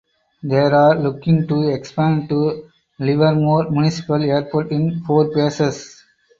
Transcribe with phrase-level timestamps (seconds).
[0.41, 2.67] They are looking to expand to
[2.97, 6.03] Livermore Municipal Airport in four phases.